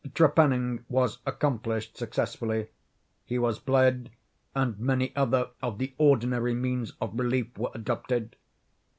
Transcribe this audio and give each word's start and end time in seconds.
Trepanning 0.15 0.83
was 0.89 1.19
accomplished 1.27 1.95
successfully. 1.95 2.69
He 3.23 3.37
was 3.37 3.59
bled, 3.59 4.09
and 4.55 4.79
many 4.79 5.15
other 5.15 5.49
of 5.61 5.77
the 5.77 5.93
ordinary 5.99 6.55
means 6.55 6.93
of 6.99 7.19
relief 7.19 7.55
were 7.55 7.69
adopted. 7.75 8.35